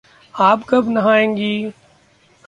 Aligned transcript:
आप 0.39 0.63
कब 0.69 0.89
नहायेंगी? 0.89 1.71